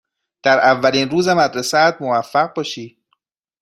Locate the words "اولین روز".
0.59-1.27